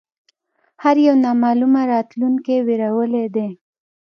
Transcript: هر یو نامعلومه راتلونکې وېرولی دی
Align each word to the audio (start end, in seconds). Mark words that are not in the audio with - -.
هر 0.83 0.95
یو 1.07 1.15
نامعلومه 1.25 1.81
راتلونکې 1.93 2.55
وېرولی 2.67 3.25
دی 3.35 3.49